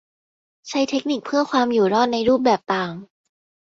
[0.67, 2.91] ใช้เทคนิคเพื่อความอยู่รอดในรูปแบบต่าง